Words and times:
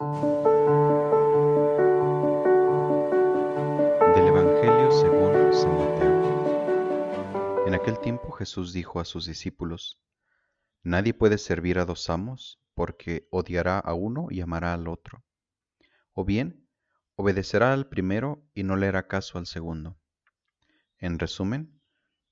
Del 0.00 0.08
Evangelio 4.28 4.92
según 4.92 5.52
San 5.52 5.76
Mateo. 5.76 7.66
En 7.66 7.74
aquel 7.74 7.98
tiempo 7.98 8.30
Jesús 8.30 8.72
dijo 8.72 9.00
a 9.00 9.04
sus 9.04 9.26
discípulos, 9.26 9.98
Nadie 10.84 11.14
puede 11.14 11.36
servir 11.36 11.80
a 11.80 11.84
dos 11.84 12.08
amos 12.10 12.60
porque 12.74 13.26
odiará 13.32 13.80
a 13.80 13.94
uno 13.94 14.28
y 14.30 14.40
amará 14.40 14.72
al 14.72 14.86
otro. 14.86 15.24
O 16.12 16.24
bien, 16.24 16.68
obedecerá 17.16 17.72
al 17.72 17.88
primero 17.88 18.46
y 18.54 18.62
no 18.62 18.76
le 18.76 18.86
hará 18.86 19.08
caso 19.08 19.36
al 19.36 19.46
segundo. 19.46 19.98
En 20.98 21.18
resumen, 21.18 21.80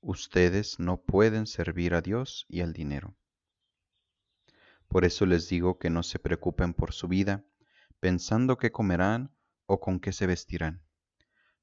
ustedes 0.00 0.78
no 0.78 1.02
pueden 1.02 1.48
servir 1.48 1.94
a 1.94 2.00
Dios 2.00 2.46
y 2.48 2.60
al 2.60 2.72
dinero. 2.72 3.16
Por 4.86 5.04
eso 5.04 5.26
les 5.26 5.48
digo 5.48 5.80
que 5.80 5.90
no 5.90 6.04
se 6.04 6.20
preocupen 6.20 6.72
por 6.72 6.92
su 6.92 7.08
vida, 7.08 7.44
pensando 8.00 8.58
qué 8.58 8.72
comerán 8.72 9.34
o 9.66 9.80
con 9.80 10.00
qué 10.00 10.12
se 10.12 10.26
vestirán. 10.26 10.82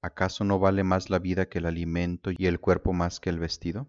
¿Acaso 0.00 0.44
no 0.44 0.58
vale 0.58 0.84
más 0.84 1.08
la 1.08 1.18
vida 1.18 1.48
que 1.48 1.58
el 1.58 1.66
alimento 1.66 2.30
y 2.36 2.46
el 2.46 2.60
cuerpo 2.60 2.92
más 2.92 3.20
que 3.20 3.30
el 3.30 3.38
vestido? 3.38 3.88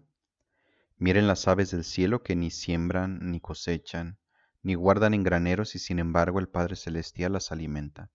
Miren 0.96 1.26
las 1.26 1.46
aves 1.46 1.70
del 1.70 1.84
cielo 1.84 2.22
que 2.22 2.36
ni 2.36 2.50
siembran 2.50 3.18
ni 3.30 3.40
cosechan, 3.40 4.18
ni 4.62 4.74
guardan 4.74 5.12
en 5.12 5.22
graneros 5.22 5.74
y 5.74 5.78
sin 5.78 5.98
embargo 5.98 6.38
el 6.38 6.48
Padre 6.48 6.76
Celestial 6.76 7.34
las 7.34 7.52
alimenta. 7.52 8.10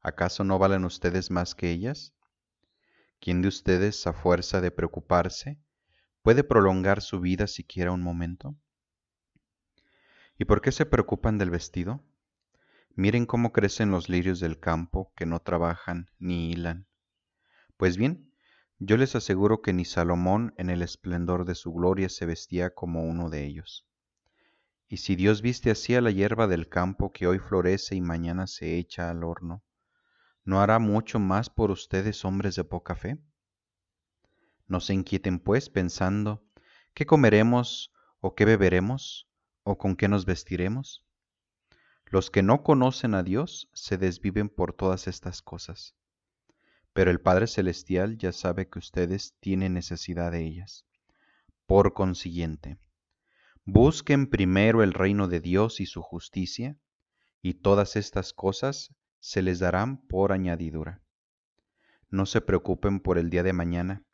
¿Acaso 0.00 0.42
no 0.42 0.58
valen 0.58 0.84
ustedes 0.84 1.30
más 1.30 1.54
que 1.54 1.70
ellas? 1.70 2.14
¿Quién 3.20 3.42
de 3.42 3.48
ustedes, 3.48 4.06
a 4.06 4.12
fuerza 4.12 4.60
de 4.60 4.70
preocuparse, 4.70 5.60
puede 6.22 6.42
prolongar 6.44 7.02
su 7.02 7.20
vida 7.20 7.46
siquiera 7.46 7.92
un 7.92 8.02
momento? 8.02 8.56
¿Y 10.38 10.44
por 10.44 10.60
qué 10.60 10.72
se 10.72 10.86
preocupan 10.86 11.38
del 11.38 11.50
vestido? 11.50 12.02
Miren 12.94 13.24
cómo 13.24 13.52
crecen 13.52 13.90
los 13.90 14.10
lirios 14.10 14.38
del 14.38 14.60
campo, 14.60 15.12
que 15.16 15.24
no 15.24 15.40
trabajan 15.40 16.10
ni 16.18 16.50
hilan. 16.50 16.86
Pues 17.78 17.96
bien, 17.96 18.32
yo 18.78 18.98
les 18.98 19.14
aseguro 19.14 19.62
que 19.62 19.72
ni 19.72 19.86
Salomón 19.86 20.52
en 20.58 20.68
el 20.68 20.82
esplendor 20.82 21.46
de 21.46 21.54
su 21.54 21.72
gloria 21.72 22.10
se 22.10 22.26
vestía 22.26 22.74
como 22.74 23.04
uno 23.04 23.30
de 23.30 23.44
ellos. 23.44 23.86
Y 24.88 24.98
si 24.98 25.16
Dios 25.16 25.40
viste 25.40 25.70
así 25.70 25.94
a 25.94 26.02
la 26.02 26.10
hierba 26.10 26.46
del 26.46 26.68
campo 26.68 27.12
que 27.12 27.26
hoy 27.26 27.38
florece 27.38 27.94
y 27.94 28.02
mañana 28.02 28.46
se 28.46 28.76
echa 28.76 29.08
al 29.08 29.24
horno, 29.24 29.64
¿no 30.44 30.60
hará 30.60 30.78
mucho 30.78 31.18
más 31.18 31.48
por 31.48 31.70
ustedes 31.70 32.26
hombres 32.26 32.56
de 32.56 32.64
poca 32.64 32.94
fe? 32.94 33.16
No 34.66 34.80
se 34.80 34.92
inquieten 34.92 35.38
pues 35.38 35.70
pensando, 35.70 36.44
¿qué 36.92 37.06
comeremos 37.06 37.90
o 38.20 38.34
qué 38.34 38.44
beberemos 38.44 39.30
o 39.62 39.78
con 39.78 39.96
qué 39.96 40.08
nos 40.08 40.26
vestiremos? 40.26 41.06
Los 42.12 42.30
que 42.30 42.42
no 42.42 42.62
conocen 42.62 43.14
a 43.14 43.22
Dios 43.22 43.70
se 43.72 43.96
desviven 43.96 44.50
por 44.50 44.74
todas 44.74 45.08
estas 45.08 45.40
cosas. 45.40 45.96
Pero 46.92 47.10
el 47.10 47.22
Padre 47.22 47.46
Celestial 47.46 48.18
ya 48.18 48.32
sabe 48.32 48.68
que 48.68 48.78
ustedes 48.78 49.34
tienen 49.40 49.72
necesidad 49.72 50.30
de 50.30 50.44
ellas. 50.44 50.84
Por 51.64 51.94
consiguiente, 51.94 52.76
busquen 53.64 54.26
primero 54.28 54.82
el 54.82 54.92
reino 54.92 55.26
de 55.26 55.40
Dios 55.40 55.80
y 55.80 55.86
su 55.86 56.02
justicia, 56.02 56.76
y 57.40 57.54
todas 57.54 57.96
estas 57.96 58.34
cosas 58.34 58.94
se 59.18 59.40
les 59.40 59.58
darán 59.58 59.96
por 60.06 60.32
añadidura. 60.32 61.00
No 62.10 62.26
se 62.26 62.42
preocupen 62.42 63.00
por 63.00 63.16
el 63.16 63.30
día 63.30 63.42
de 63.42 63.54
mañana, 63.54 64.04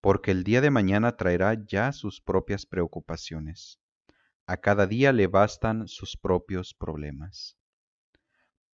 porque 0.00 0.30
el 0.30 0.44
día 0.44 0.62
de 0.62 0.70
mañana 0.70 1.18
traerá 1.18 1.62
ya 1.66 1.92
sus 1.92 2.22
propias 2.22 2.64
preocupaciones. 2.64 3.83
A 4.46 4.58
cada 4.58 4.86
día 4.86 5.10
le 5.14 5.26
bastan 5.26 5.88
sus 5.88 6.18
propios 6.18 6.74
problemas. 6.74 7.56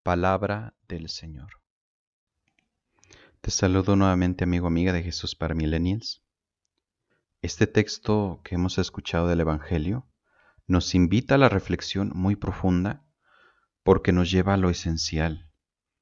Palabra 0.03 0.75
del 0.89 1.07
Señor. 1.07 1.61
Te 3.39 3.51
saludo 3.51 3.95
nuevamente 3.95 4.43
amigo 4.43 4.67
amiga 4.67 4.91
de 4.91 5.01
Jesús 5.01 5.33
para 5.33 5.55
Millennials. 5.55 6.25
Este 7.41 7.67
texto 7.67 8.41
que 8.43 8.55
hemos 8.55 8.79
escuchado 8.79 9.27
del 9.27 9.39
Evangelio 9.39 10.09
nos 10.67 10.93
invita 10.93 11.35
a 11.35 11.37
la 11.37 11.47
reflexión 11.47 12.11
muy 12.13 12.35
profunda 12.35 13.05
porque 13.81 14.11
nos 14.11 14.29
lleva 14.29 14.55
a 14.55 14.57
lo 14.57 14.69
esencial, 14.69 15.49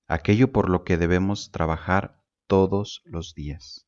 aquello 0.08 0.52
por 0.52 0.72
lo 0.72 0.84
que 0.84 0.98
debemos 0.98 1.52
trabajar 1.52 2.20
todos 2.48 3.04
los 3.06 3.36
días. 3.36 3.88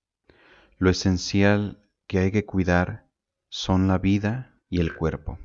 Lo 0.77 0.91
esencial 0.91 1.89
que 2.05 2.19
hay 2.19 2.31
que 2.31 2.45
cuidar 2.45 3.09
son 3.49 3.87
la 3.87 3.97
vida 3.97 4.61
y 4.69 4.79
el 4.79 4.95
cuerpo. 4.95 5.39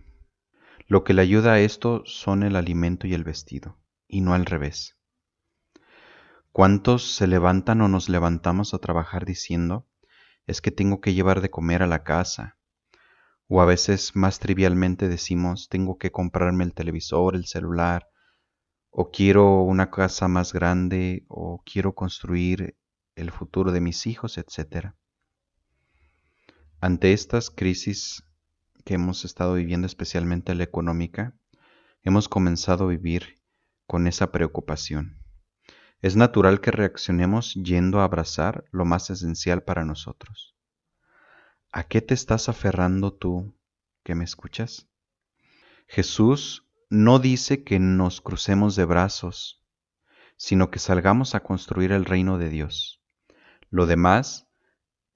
Lo 0.88 1.02
que 1.02 1.14
le 1.14 1.22
ayuda 1.22 1.54
a 1.54 1.58
esto 1.58 2.02
son 2.06 2.44
el 2.44 2.54
alimento 2.54 3.08
y 3.08 3.14
el 3.14 3.24
vestido, 3.24 3.76
y 4.06 4.20
no 4.20 4.34
al 4.34 4.46
revés. 4.46 4.96
¿Cuántos 6.52 7.14
se 7.16 7.26
levantan 7.26 7.80
o 7.80 7.88
nos 7.88 8.08
levantamos 8.08 8.72
a 8.72 8.78
trabajar 8.78 9.26
diciendo, 9.26 9.88
es 10.46 10.60
que 10.60 10.70
tengo 10.70 11.00
que 11.00 11.12
llevar 11.12 11.40
de 11.40 11.50
comer 11.50 11.82
a 11.82 11.88
la 11.88 12.04
casa? 12.04 12.56
O 13.48 13.60
a 13.60 13.64
veces 13.64 14.14
más 14.14 14.38
trivialmente 14.38 15.08
decimos, 15.08 15.68
tengo 15.68 15.98
que 15.98 16.12
comprarme 16.12 16.62
el 16.62 16.72
televisor, 16.72 17.34
el 17.34 17.46
celular, 17.46 18.08
o 18.90 19.10
quiero 19.10 19.62
una 19.62 19.90
casa 19.90 20.28
más 20.28 20.52
grande, 20.52 21.26
o 21.28 21.62
quiero 21.66 21.96
construir 21.96 22.76
el 23.16 23.32
futuro 23.32 23.72
de 23.72 23.80
mis 23.80 24.06
hijos, 24.06 24.38
etc. 24.38 24.94
Ante 26.80 27.12
estas 27.12 27.50
crisis 27.50 28.25
que 28.86 28.94
hemos 28.94 29.24
estado 29.24 29.54
viviendo, 29.54 29.84
especialmente 29.86 30.54
la 30.54 30.62
económica, 30.62 31.34
hemos 32.02 32.28
comenzado 32.28 32.84
a 32.84 32.88
vivir 32.90 33.42
con 33.88 34.06
esa 34.06 34.30
preocupación. 34.30 35.18
Es 36.02 36.14
natural 36.14 36.60
que 36.60 36.70
reaccionemos 36.70 37.54
yendo 37.54 38.00
a 38.00 38.04
abrazar 38.04 38.64
lo 38.70 38.84
más 38.84 39.10
esencial 39.10 39.64
para 39.64 39.84
nosotros. 39.84 40.54
¿A 41.72 41.82
qué 41.82 42.00
te 42.00 42.14
estás 42.14 42.48
aferrando 42.48 43.12
tú 43.12 43.58
que 44.04 44.14
me 44.14 44.22
escuchas? 44.22 44.88
Jesús 45.88 46.70
no 46.88 47.18
dice 47.18 47.64
que 47.64 47.80
nos 47.80 48.20
crucemos 48.20 48.76
de 48.76 48.84
brazos, 48.84 49.64
sino 50.36 50.70
que 50.70 50.78
salgamos 50.78 51.34
a 51.34 51.40
construir 51.40 51.90
el 51.90 52.04
reino 52.04 52.38
de 52.38 52.50
Dios. 52.50 53.02
Lo 53.68 53.86
demás, 53.86 54.46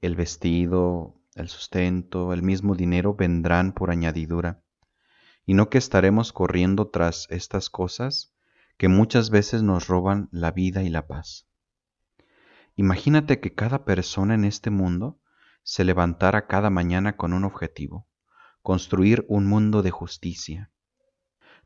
el 0.00 0.16
vestido, 0.16 1.19
el 1.34 1.48
sustento, 1.48 2.32
el 2.32 2.42
mismo 2.42 2.74
dinero 2.74 3.14
vendrán 3.14 3.72
por 3.72 3.90
añadidura, 3.90 4.62
y 5.46 5.54
no 5.54 5.70
que 5.70 5.78
estaremos 5.78 6.32
corriendo 6.32 6.88
tras 6.88 7.26
estas 7.30 7.70
cosas 7.70 8.34
que 8.76 8.88
muchas 8.88 9.30
veces 9.30 9.62
nos 9.62 9.86
roban 9.88 10.28
la 10.32 10.50
vida 10.50 10.82
y 10.82 10.88
la 10.88 11.06
paz. 11.06 11.46
Imagínate 12.76 13.40
que 13.40 13.54
cada 13.54 13.84
persona 13.84 14.34
en 14.34 14.44
este 14.44 14.70
mundo 14.70 15.20
se 15.62 15.84
levantara 15.84 16.46
cada 16.46 16.70
mañana 16.70 17.16
con 17.16 17.32
un 17.32 17.44
objetivo, 17.44 18.08
construir 18.62 19.24
un 19.28 19.46
mundo 19.46 19.82
de 19.82 19.90
justicia. 19.90 20.70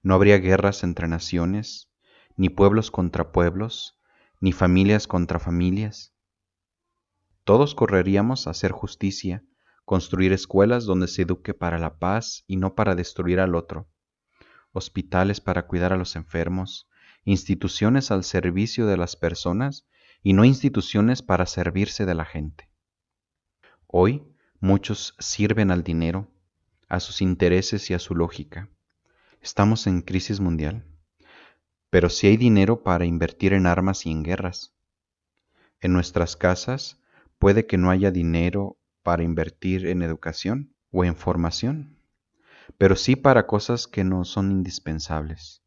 No 0.03 0.15
habría 0.15 0.39
guerras 0.39 0.83
entre 0.83 1.09
naciones, 1.09 1.91
ni 2.37 2.49
pueblos 2.49 2.91
contra 2.91 3.33
pueblos, 3.33 3.99
ni 4.41 4.53
familias 4.53 5.07
contra 5.07 5.39
familias. 5.39 6.13
Todos 7.45 7.75
correríamos 7.75 8.47
a 8.47 8.51
hacer 8.51 8.73
justicia 8.73 9.45
construir 9.85 10.33
escuelas 10.33 10.85
donde 10.85 11.09
se 11.09 11.23
eduque 11.23 11.55
para 11.55 11.79
la 11.79 11.99
paz 11.99 12.45
y 12.47 12.57
no 12.57 12.75
para 12.75 12.95
destruir 12.95 13.41
al 13.41 13.55
otro, 13.55 13.89
hospitales 14.73 15.41
para 15.41 15.67
cuidar 15.67 15.93
a 15.93 15.97
los 15.97 16.17
enfermos, 16.17 16.89
instituciones 17.25 18.11
al 18.11 18.25
servicio 18.25 18.87
de 18.87 18.97
las 18.97 19.17
personas 19.17 19.87
y 20.23 20.33
no 20.33 20.45
instituciones 20.45 21.23
para 21.23 21.47
servirse 21.47 22.07
de 22.07 22.15
la 22.15 22.25
gente. 22.25 22.71
Hoy 23.87 24.25
muchos 24.59 25.15
sirven 25.19 25.71
al 25.71 25.85
dinero, 25.85 26.31
a 26.89 27.01
sus 27.01 27.21
intereses 27.21 27.91
y 27.91 27.95
a 27.95 27.99
su 27.99 28.15
lógica. 28.15 28.69
Estamos 29.41 29.87
en 29.87 30.01
crisis 30.01 30.41
mundial, 30.41 30.87
pero 31.91 32.09
si 32.09 32.27
hay 32.27 32.37
dinero 32.37 32.83
para 32.83 33.05
invertir 33.05 33.53
en 33.53 33.67
armas 33.67 34.07
y 34.07 34.11
en 34.11 34.23
guerras. 34.23 34.75
En 35.81 35.93
nuestras 35.93 36.37
casas 36.37 37.01
puede 37.39 37.67
que 37.67 37.77
no 37.77 37.91
haya 37.91 38.11
dinero 38.11 38.79
para 39.05 39.23
invertir 39.23 39.87
en 39.87 40.03
educación 40.03 40.75
o 40.91 41.05
en 41.05 41.15
formación, 41.15 42.01
pero 42.79 42.97
sí 42.97 43.15
para 43.15 43.47
cosas 43.47 43.87
que 43.87 44.03
no 44.03 44.25
son 44.25 44.51
indispensables. 44.51 45.63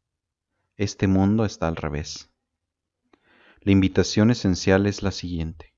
Este 0.76 1.06
mundo 1.06 1.44
está 1.44 1.68
al 1.68 1.76
revés. 1.76 2.30
La 3.60 3.72
invitación 3.72 4.30
esencial 4.30 4.86
es 4.86 5.02
la 5.02 5.12
siguiente. 5.12 5.74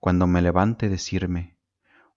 Cuando 0.00 0.26
me 0.26 0.42
levante 0.42 0.88
decirme, 0.88 1.58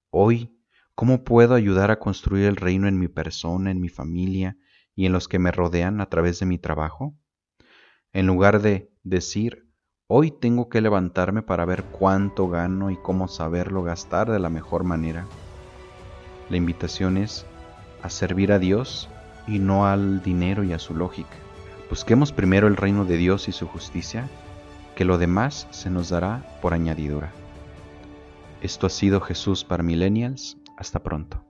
hoy, 0.09 0.60
¿cómo 0.95 1.24
puedo 1.24 1.53
ayudar 1.53 1.92
a 1.92 2.00
construir 2.00 2.45
el 2.45 2.56
reino 2.56 2.88
en 2.88 3.00
mi 3.00 3.07
persona, 3.07 3.69
en 3.71 3.80
mi 3.80 3.89
familia 3.89 4.57
y 4.95 5.06
en 5.06 5.13
los 5.13 5.27
que 5.27 5.39
me 5.39 5.51
rodean 5.51 6.01
a 6.01 6.10
través 6.10 6.39
de 6.39 6.48
mi 6.48 6.57
trabajo? 6.57 7.15
En 8.12 8.25
lugar 8.25 8.62
de 8.62 8.92
decir, 9.03 9.67
Hoy 10.09 10.31
tengo 10.31 10.69
que 10.69 10.81
levantarme 10.81 11.42
para 11.42 11.65
ver 11.65 11.83
cuánto 11.83 12.48
gano 12.48 12.92
y 12.92 12.95
cómo 12.95 13.27
saberlo 13.27 13.83
gastar 13.83 14.31
de 14.31 14.39
la 14.39 14.50
mejor 14.50 14.83
manera. 14.83 15.25
La 16.50 16.57
invitación 16.57 17.18
es 17.18 17.45
a 18.01 18.09
servir 18.09 18.54
a 18.54 18.59
Dios 18.59 19.09
y 19.48 19.59
no 19.59 19.86
al 19.86 20.24
dinero 20.24 20.63
y 20.63 20.71
a 20.71 20.80
su 20.80 20.95
lógica, 20.95 21.36
Busquemos 21.89 22.33
primero 22.33 22.68
el 22.68 22.75
reino 22.75 23.06
de 23.06 23.15
Dios 23.15 23.48
y 23.48 23.54
su 23.54 23.65
justicia, 23.65 24.30
que 24.95 25.06
lo 25.06 25.18
demás 25.18 25.68
se 25.71 25.89
nos 25.89 26.10
dará 26.10 26.44
por 26.62 26.74
añadidura. 26.74 27.31
Esto 28.62 28.88
ha 28.88 28.89
sido 28.89 29.21
Jesús 29.21 29.63
para 29.63 29.83
Millennials. 29.83 30.57
Hasta 30.75 31.00
pronto. 31.00 31.47